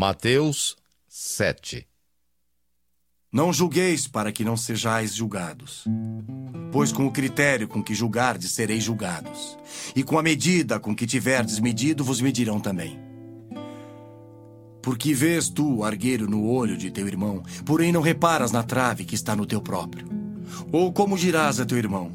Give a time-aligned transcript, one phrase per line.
[0.00, 0.76] Mateus
[1.08, 1.84] 7
[3.32, 5.86] Não julgueis para que não sejais julgados.
[6.70, 9.58] Pois com o critério com que julgardes sereis julgados,
[9.96, 12.96] e com a medida com que tiverdes medido vos medirão também.
[14.80, 19.04] Porque vês tu o argueiro no olho de teu irmão, porém não reparas na trave
[19.04, 20.06] que está no teu próprio.
[20.70, 22.12] Ou como dirás a teu irmão: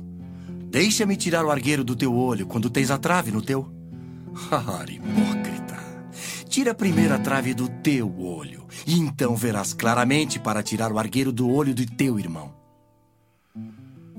[0.69, 3.69] Deixa-me tirar o argueiro do teu olho quando tens a trave no teu?
[4.87, 5.52] Hipócrita!
[6.53, 6.77] Tira
[7.15, 11.73] a trave do teu olho, e então verás claramente para tirar o argueiro do olho
[11.73, 12.53] de teu irmão.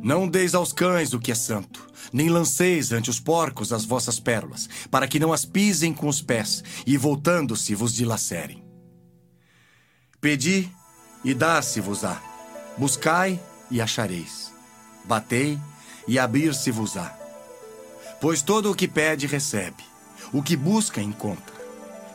[0.03, 4.19] Não deis aos cães o que é santo, nem lanceis ante os porcos as vossas
[4.19, 8.65] pérolas, para que não as pisem com os pés, e voltando-se vos dilacerem.
[10.21, 10.69] Pedi,
[11.25, 12.21] e dá-se-vos-á.
[12.77, 13.39] Buscai,
[13.71, 14.53] e achareis.
[15.05, 15.57] Batei,
[16.09, 17.17] e abrir-se-vos-á.
[18.21, 19.85] Pois todo o que pede, recebe.
[20.33, 21.54] O que busca, encontra.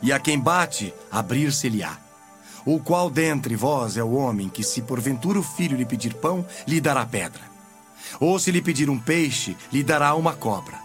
[0.02, 1.98] E a quem bate, abrir-se-lhe-á.
[2.64, 6.44] O qual dentre vós é o homem que, se porventura o filho lhe pedir pão,
[6.66, 7.42] lhe dará pedra?
[8.18, 10.78] Ou se lhe pedir um peixe, lhe dará uma cobra.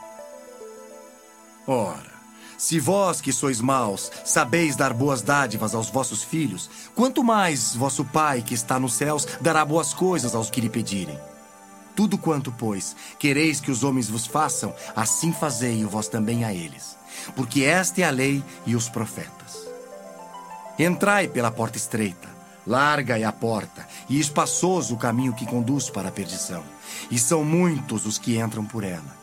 [1.68, 2.14] Ora,
[2.58, 8.06] se vós que sois maus sabeis dar boas dádivas aos vossos filhos, quanto mais vosso
[8.06, 11.20] Pai que está nos céus dará boas coisas aos que lhe pedirem.
[11.96, 16.98] Tudo quanto, pois, quereis que os homens vos façam, assim fazei-o vós também a eles.
[17.36, 19.66] Porque esta é a lei e os profetas.
[20.78, 22.28] Entrai pela porta estreita,
[22.68, 26.64] larga é a porta, e espaçoso o caminho que conduz para a perdição
[27.10, 29.16] e são muitos os que entram por ela.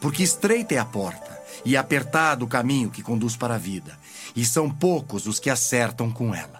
[0.00, 3.98] Porque estreita é a porta, e apertado o caminho que conduz para a vida,
[4.34, 6.59] e são poucos os que acertam com ela.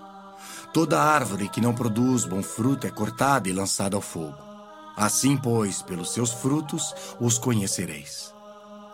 [0.73, 4.37] Toda árvore que não produz bom fruto é cortada e lançada ao fogo.
[4.95, 8.33] Assim, pois, pelos seus frutos os conhecereis.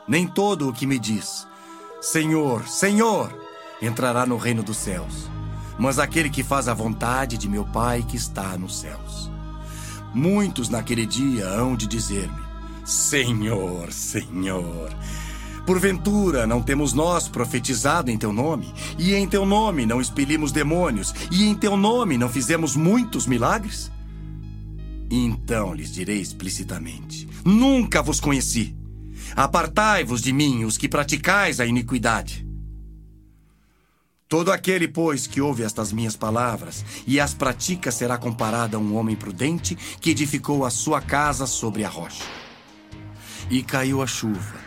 [0.07, 1.45] Nem todo o que me diz,
[2.01, 3.31] Senhor, Senhor,
[3.81, 5.29] entrará no reino dos céus,
[5.77, 9.29] mas aquele que faz a vontade de meu Pai que está nos céus.
[10.13, 12.41] Muitos naquele dia hão de dizer-me:
[12.85, 14.89] Senhor, Senhor.
[15.67, 21.13] Porventura não temos nós profetizado em teu nome, e em teu nome não expelimos demônios,
[21.29, 23.91] e em teu nome não fizemos muitos milagres?
[25.11, 28.77] Então lhes direi explicitamente: Nunca vos conheci.
[29.35, 32.47] Apartai-vos de mim, os que praticais a iniquidade.
[34.29, 38.95] Todo aquele, pois, que ouve estas minhas palavras e as pratica será comparado a um
[38.95, 42.23] homem prudente que edificou a sua casa sobre a rocha.
[43.50, 44.66] E caiu a chuva,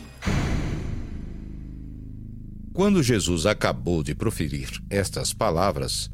[2.73, 6.09] Quando Jesus acabou de proferir estas palavras,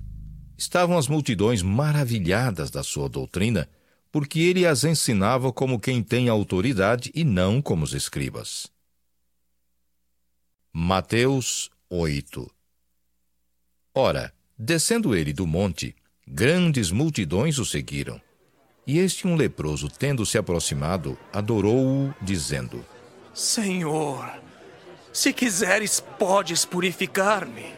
[0.57, 3.69] estavam as multidões maravilhadas da sua doutrina,
[4.11, 8.71] porque ele as ensinava como quem tem autoridade e não como os escribas.
[10.73, 12.49] Mateus 8
[13.93, 15.95] Ora, Descendo ele do monte,
[16.27, 18.19] grandes multidões o seguiram.
[18.87, 22.83] E este um leproso, tendo se aproximado, adorou-o, dizendo:
[23.35, 24.41] Senhor,
[25.17, 27.73] se quiseres, podes purificar-me.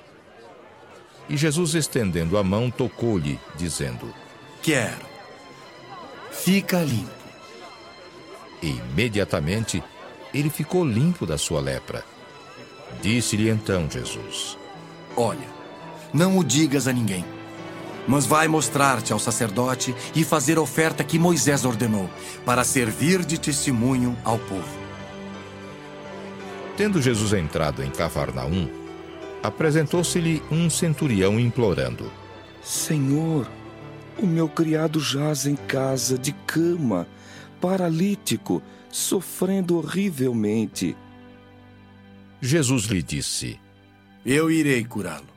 [1.29, 4.13] E Jesus, estendendo a mão, tocou-lhe, dizendo:
[4.61, 5.07] Quero.
[6.31, 7.09] Fica limpo.
[8.61, 9.81] E imediatamente
[10.33, 12.03] ele ficou limpo da sua lepra.
[13.01, 14.57] Disse-lhe então Jesus:
[15.15, 15.47] Olha,
[16.13, 17.23] não o digas a ninguém.
[18.05, 22.09] Mas vai mostrar-te ao sacerdote e fazer a oferta que Moisés ordenou,
[22.45, 24.78] para servir de testemunho ao povo.
[26.79, 28.69] Tendo Jesus entrado em Cafarnaum,
[29.43, 32.09] apresentou-se-lhe um centurião implorando:
[32.63, 33.45] Senhor,
[34.17, 37.05] o meu criado jaz em casa de cama,
[37.59, 40.95] paralítico, sofrendo horrivelmente.
[42.39, 43.59] Jesus lhe disse:
[44.25, 45.27] Eu irei curá-lo.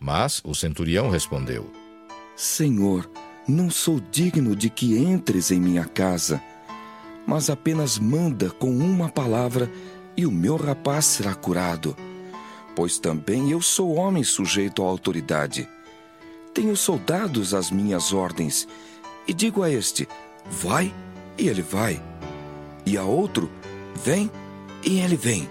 [0.00, 1.70] Mas o centurião respondeu:
[2.34, 3.10] Senhor,
[3.46, 6.40] não sou digno de que entres em minha casa,
[7.26, 9.70] mas apenas manda com uma palavra
[10.16, 11.96] e o meu rapaz será curado.
[12.74, 15.68] Pois também eu sou homem sujeito à autoridade.
[16.54, 18.68] Tenho soldados às minhas ordens,
[19.26, 20.08] e digo a este:
[20.50, 20.92] vai,
[21.38, 22.02] e ele vai.
[22.84, 23.50] E a outro:
[23.94, 24.30] vem,
[24.84, 25.48] e ele vem.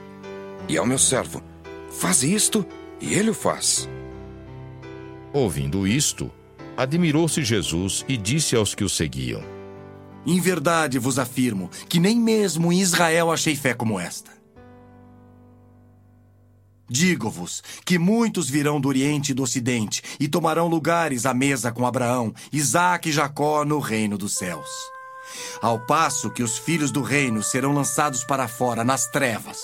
[0.68, 1.41] E ao meu servo:
[1.89, 2.65] faz isto,
[3.00, 3.89] e ele o faz.
[5.33, 6.29] Ouvindo isto,
[6.75, 9.41] admirou-se Jesus e disse aos que o seguiam:
[10.25, 14.31] Em verdade vos afirmo que nem mesmo em Israel achei fé como esta.
[16.89, 21.85] Digo-vos que muitos virão do Oriente e do Ocidente e tomarão lugares à mesa com
[21.85, 24.69] Abraão, Isaque e Jacó no reino dos céus.
[25.62, 29.62] Ao passo que os filhos do reino serão lançados para fora, nas trevas.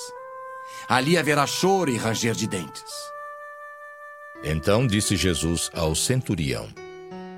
[0.87, 2.93] Ali haverá choro e ranger de dentes.
[4.41, 6.69] Então disse Jesus ao centurião: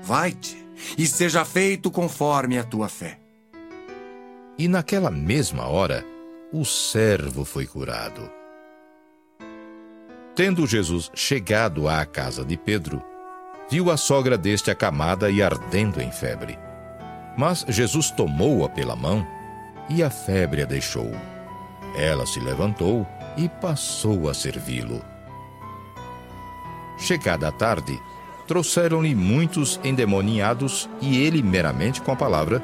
[0.02, 0.64] Vai-te
[0.96, 3.18] e seja feito conforme a tua fé.
[4.58, 6.04] E naquela mesma hora,
[6.52, 8.30] o servo foi curado.
[10.34, 13.02] Tendo Jesus chegado à casa de Pedro,
[13.70, 16.58] viu a sogra deste acamada e ardendo em febre.
[17.36, 19.26] Mas Jesus tomou-a pela mão
[19.88, 21.10] e a febre a deixou.
[21.96, 23.06] Ela se levantou
[23.36, 25.02] e passou a servi-lo.
[26.98, 27.98] Chegada a tarde,
[28.50, 32.60] trouxeram-lhe muitos endemoniados e ele, meramente com a palavra,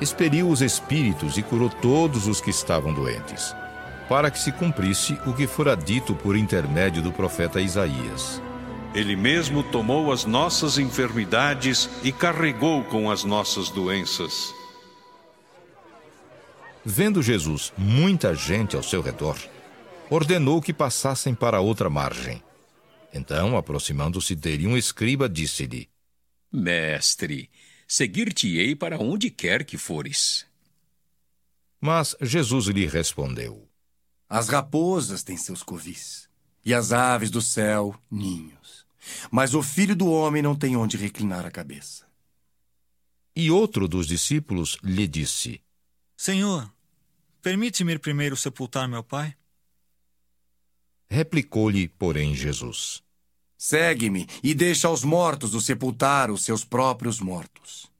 [0.00, 3.52] expeliu os espíritos e curou todos os que estavam doentes
[4.08, 8.40] para que se cumprisse o que fora dito por intermédio do profeta Isaías.
[8.94, 14.54] Ele mesmo tomou as nossas enfermidades e carregou com as nossas doenças.
[16.84, 19.36] Vendo Jesus muita gente ao seu redor,
[20.08, 22.42] ordenou que passassem para outra margem.
[23.14, 25.88] Então, aproximando-se dele um escriba, disse-lhe:
[26.52, 27.48] Mestre,
[27.88, 30.44] seguir-te-ei para onde quer que fores.
[31.80, 33.68] Mas Jesus lhe respondeu:
[34.28, 36.28] as raposas têm seus covis,
[36.64, 38.84] e as aves do céu, ninhos.
[39.30, 42.04] Mas o filho do homem não tem onde reclinar a cabeça.
[43.36, 45.62] E outro dos discípulos lhe disse:
[46.16, 46.68] Senhor,
[47.42, 49.36] permite-me ir primeiro sepultar meu pai?
[51.08, 53.02] Replicou-lhe, porém, Jesus:
[53.56, 57.90] Segue-me e deixa aos mortos o sepultar os seus próprios mortos.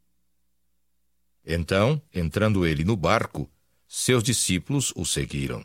[1.46, 3.50] Então, entrando ele no barco,
[3.86, 5.64] seus discípulos o seguiram.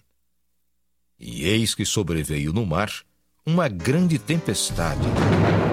[1.17, 2.91] E eis que sobreveio no mar
[3.45, 5.01] uma grande tempestade,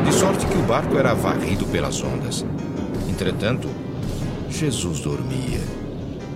[0.04, 2.44] de sorte que o barco era varrido pelas ondas.
[3.08, 3.68] Entretanto,
[4.48, 5.60] Jesus dormia.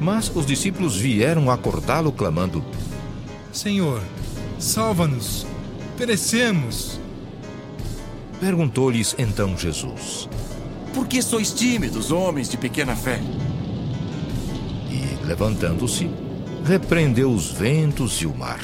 [0.01, 2.65] Mas os discípulos vieram acordá-lo, clamando:
[3.53, 4.03] Senhor,
[4.61, 5.47] salva-nos,
[5.97, 7.01] perecemos.
[8.39, 10.29] Perguntou-lhes então Jesus:
[10.95, 13.19] Por que sois tímidos, homens de pequena fé?
[14.91, 16.11] E, levantando-se,
[16.65, 18.61] repreendeu os ventos e o mar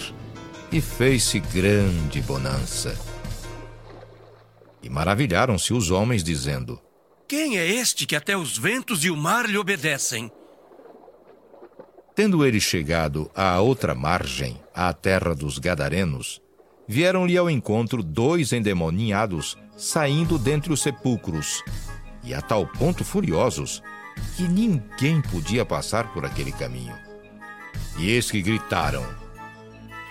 [0.71, 2.99] e fez-se grande bonança.
[4.82, 6.80] E maravilharam-se os homens, dizendo:
[7.26, 10.30] Quem é este que até os ventos e o mar lhe obedecem?
[12.14, 16.42] Tendo ele chegado à outra margem, à terra dos Gadarenos,
[16.87, 21.62] vieram-lhe ao encontro dois endemoniados saindo dentre os sepulcros,
[22.23, 23.83] e a tal ponto furiosos
[24.37, 26.97] que ninguém podia passar por aquele caminho.
[27.99, 29.04] E eis que gritaram: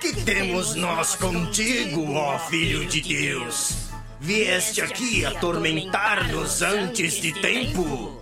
[0.01, 3.89] que temos nós contigo, ó Filho de Deus?
[4.19, 8.19] Vieste aqui atormentar-nos antes de tempo?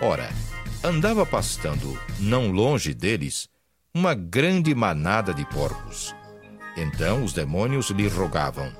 [0.00, 0.32] Ora,
[0.82, 3.48] andava pastando, não longe deles,
[3.94, 6.14] uma grande manada de porcos.
[6.76, 8.72] Então os demônios lhe rogavam: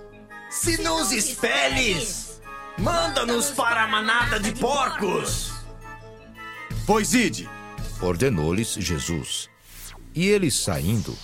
[0.50, 2.40] Se nos expeles,
[2.78, 5.52] manda-nos para a manada de porcos.
[6.87, 7.49] Pois ide,
[8.00, 9.50] ordenou-lhes Jesus.
[10.14, 11.16] E eles saindo,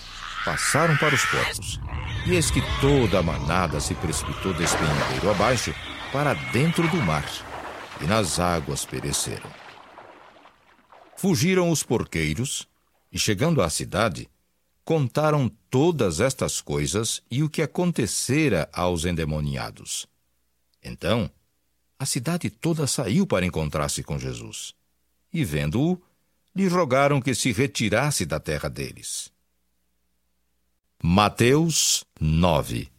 [0.45, 1.81] passaram para os porcos.
[2.27, 5.75] E eis que toda a manada se precipitou despenhadeiro abaixo
[6.13, 7.25] para dentro do mar,
[8.03, 9.51] e nas águas pereceram.
[11.17, 12.69] Fugiram os porqueiros,
[13.11, 14.29] e chegando à cidade,
[14.85, 20.07] contaram todas estas coisas e o que acontecera aos endemoniados.
[20.83, 21.31] Então,
[21.99, 24.73] a cidade toda saiu para encontrar-se com Jesus.
[25.33, 26.01] E vendo-o,
[26.55, 29.31] lhe rogaram que se retirasse da terra deles.
[31.03, 32.91] Mateus 9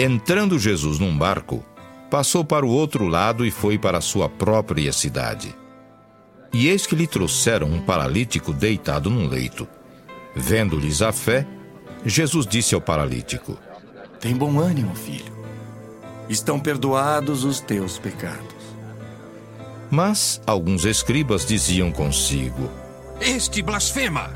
[0.00, 1.64] Entrando Jesus num barco,
[2.10, 5.54] passou para o outro lado e foi para a sua própria cidade.
[6.52, 9.68] E eis que lhe trouxeram um paralítico deitado num leito.
[10.34, 11.46] Vendo-lhes a fé,
[12.04, 13.58] Jesus disse ao paralítico:
[14.20, 15.32] Tem bom ânimo, filho.
[16.28, 18.58] Estão perdoados os teus pecados.
[19.90, 22.70] Mas alguns escribas diziam consigo:
[23.20, 24.30] Este blasfema!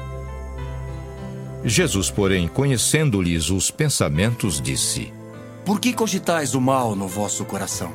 [1.64, 5.12] Jesus, porém, conhecendo-lhes os pensamentos, disse:
[5.64, 7.92] Por que cogitais o mal no vosso coração?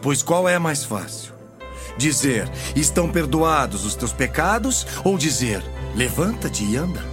[0.00, 1.33] Pois qual é mais fácil?
[1.96, 5.62] Dizer: Estão perdoados os teus pecados, ou dizer:
[5.94, 7.04] Levanta-te e anda?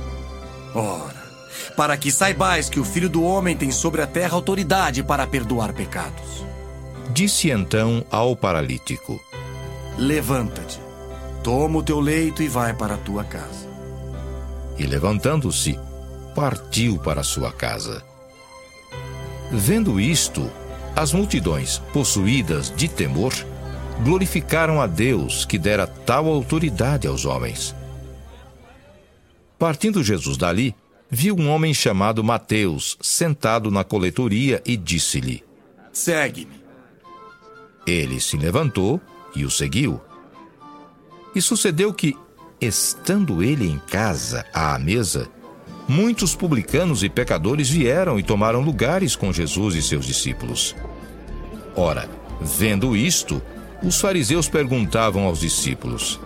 [0.73, 1.21] Ora,
[1.75, 5.73] para que saibais que o Filho do Homem tem sobre a terra autoridade para perdoar
[5.73, 6.45] pecados.
[7.13, 9.21] Disse então ao paralítico:
[9.97, 10.79] Levanta-te,
[11.43, 13.69] toma o teu leito e vai para a tua casa.
[14.77, 15.77] E levantando-se,
[16.33, 18.03] partiu para sua casa.
[19.51, 20.49] Vendo isto,
[20.95, 23.33] as multidões, possuídas de temor,
[24.03, 27.75] glorificaram a Deus que dera tal autoridade aos homens.
[29.57, 30.75] Partindo Jesus dali,
[31.09, 35.43] viu um homem chamado Mateus sentado na coletoria e disse-lhe:
[35.93, 36.61] Segue-me.
[37.85, 38.99] Ele se levantou
[39.35, 40.01] e o seguiu.
[41.35, 42.15] E sucedeu que,
[42.59, 45.29] estando ele em casa, à mesa,
[45.87, 50.75] muitos publicanos e pecadores vieram e tomaram lugares com Jesus e seus discípulos.
[51.75, 52.09] Ora,
[52.41, 53.41] vendo isto,
[53.83, 56.19] os fariseus perguntavam aos discípulos: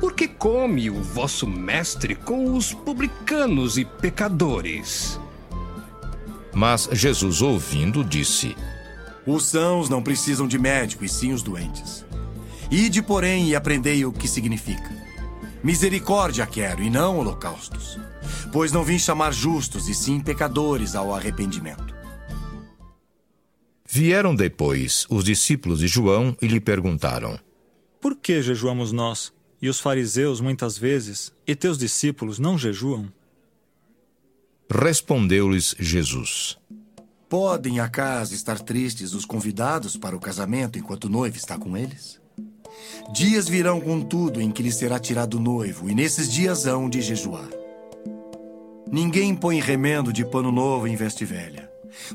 [0.00, 5.18] Por que come o vosso mestre com os publicanos e pecadores?
[6.54, 8.56] Mas Jesus, ouvindo, disse:
[9.26, 12.04] Os sãos não precisam de médico, e sim os doentes.
[12.70, 14.90] Ide, porém, e aprendei o que significa.
[15.62, 17.98] Misericórdia quero, e não holocaustos.
[18.52, 21.95] Pois não vim chamar justos, e sim pecadores ao arrependimento.
[23.88, 27.38] Vieram depois os discípulos de João e lhe perguntaram:
[28.00, 33.12] Por que jejuamos nós, e os fariseus muitas vezes, e teus discípulos não jejuam?
[34.70, 36.58] Respondeu-lhes Jesus:
[37.28, 42.20] Podem acaso estar tristes os convidados para o casamento enquanto o noivo está com eles?
[43.12, 47.00] Dias virão, contudo, em que lhes será tirado o noivo, e nesses dias hão de
[47.00, 47.48] jejuar.
[48.90, 51.65] Ninguém põe remendo de pano novo em veste velha,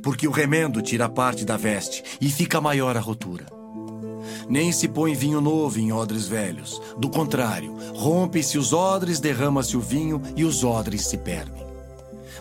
[0.01, 3.45] porque o remendo tira parte da veste e fica maior a rotura.
[4.49, 6.81] Nem se põe vinho novo em odres velhos.
[6.97, 11.65] Do contrário, rompe-se os odres, derrama-se o vinho e os odres se perdem.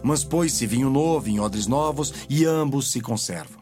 [0.03, 3.61] Mas põe-se vinho novo em odres novos e ambos se conservam.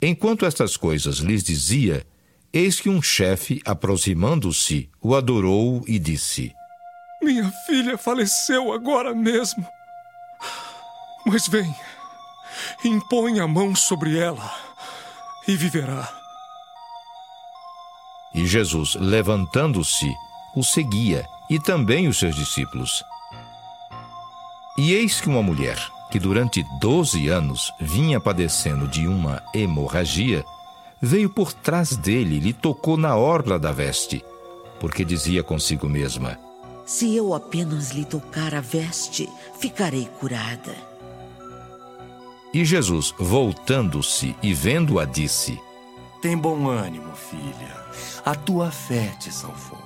[0.00, 2.06] Enquanto estas coisas lhes dizia,
[2.52, 6.52] eis que um chefe, aproximando-se, o adorou e disse:
[7.22, 9.66] Minha filha faleceu agora mesmo.
[11.26, 11.74] Mas vem,
[12.84, 14.54] impõe a mão sobre ela
[15.48, 16.08] e viverá.
[18.32, 20.14] E Jesus, levantando-se,
[20.54, 23.02] o seguia, e também os seus discípulos.
[24.78, 25.76] E eis que uma mulher,
[26.12, 30.44] que durante doze anos vinha padecendo de uma hemorragia,
[31.02, 34.24] veio por trás dele e lhe tocou na orla da veste,
[34.78, 36.38] porque dizia consigo mesma:
[36.84, 39.28] Se eu apenas lhe tocar a veste,
[39.58, 40.95] ficarei curada.
[42.56, 45.60] E Jesus, voltando-se e vendo-a, disse:
[46.22, 47.84] Tem bom ânimo, filha.
[48.24, 49.78] A tua fé te salvou.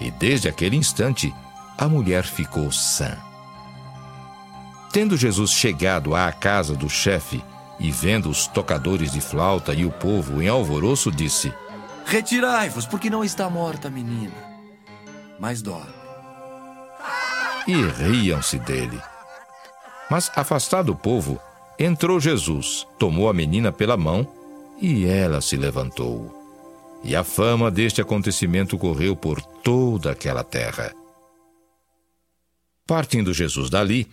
[0.00, 1.34] E desde aquele instante,
[1.76, 3.14] a mulher ficou sã.
[4.90, 7.44] Tendo Jesus chegado à casa do chefe
[7.78, 11.52] e vendo os tocadores de flauta e o povo em alvoroço, disse:
[12.06, 14.32] Retirai-vos, porque não está morta a menina,
[15.38, 15.92] mas dorme.
[17.66, 18.98] E riam-se dele.
[20.10, 21.40] Mas, afastado o povo,
[21.78, 24.26] entrou Jesus, tomou a menina pela mão
[24.82, 26.36] e ela se levantou.
[27.04, 30.92] E a fama deste acontecimento correu por toda aquela terra.
[32.86, 34.08] Partindo Jesus dali,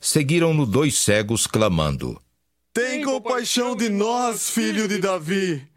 [0.00, 2.20] seguiram-no dois cegos, clamando:
[2.72, 5.68] Tem compaixão de nós, filho de Davi.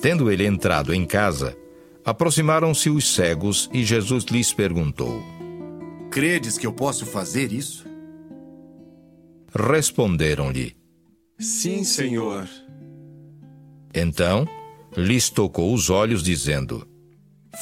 [0.00, 1.54] Tendo ele entrado em casa,
[2.02, 5.22] aproximaram-se os cegos e Jesus lhes perguntou:
[6.10, 7.89] Credes que eu posso fazer isso?
[9.54, 10.76] Responderam-lhe:
[11.38, 12.48] Sim, Senhor.
[13.94, 14.46] Então
[14.96, 16.86] lhes tocou os olhos, dizendo: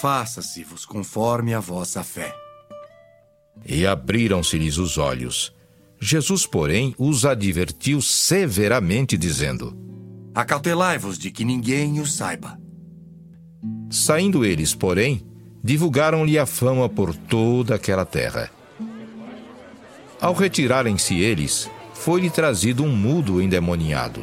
[0.01, 2.35] Faça-se-vos conforme a vossa fé.
[3.67, 5.53] E abriram-se-lhes os olhos.
[6.01, 9.77] Jesus, porém, os advertiu severamente, dizendo:
[10.35, 12.59] Acautelai-vos de que ninguém o saiba.
[13.91, 15.27] Saindo eles, porém,
[15.65, 18.51] divulgaram-lhe a fama por toda aquela terra.
[20.21, 24.23] Ao retirarem-se eles, foi-lhe trazido um mudo endemoniado.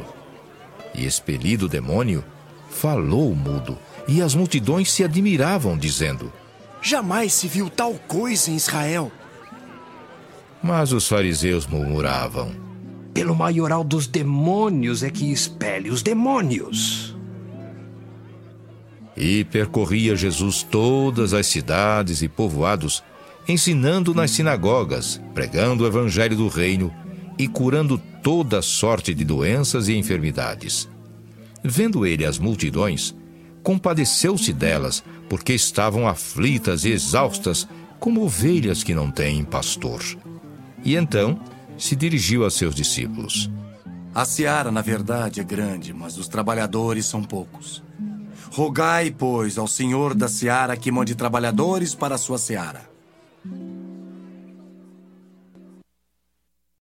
[0.94, 2.24] E expelido o demônio,
[2.70, 3.78] falou o mudo,
[4.08, 6.32] e as multidões se admiravam, dizendo:
[6.80, 9.12] Jamais se viu tal coisa em Israel.
[10.62, 12.50] Mas os fariseus murmuravam:
[13.12, 17.14] Pelo maioral dos demônios é que expele os demônios.
[19.14, 23.04] E percorria Jesus todas as cidades e povoados,
[23.46, 26.92] ensinando nas sinagogas, pregando o evangelho do reino
[27.38, 30.88] e curando toda sorte de doenças e enfermidades.
[31.62, 33.14] Vendo ele as multidões,
[33.62, 37.66] compadeceu-se delas, porque estavam aflitas e exaustas,
[37.98, 40.02] como ovelhas que não têm pastor.
[40.84, 41.40] E então
[41.76, 43.50] se dirigiu a seus discípulos.
[44.14, 47.82] A seara, na verdade, é grande, mas os trabalhadores são poucos.
[48.50, 52.95] Rogai, pois, ao Senhor da seara que mande trabalhadores para a sua seara.